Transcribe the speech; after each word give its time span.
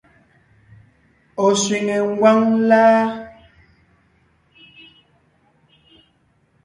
Ɔ̀ 1.45 1.51
sẅiŋe 1.63 1.95
ngwáŋ 2.09 2.37
láa? 2.69 3.01